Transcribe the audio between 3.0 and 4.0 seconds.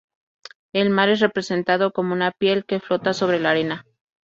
sobre la arena.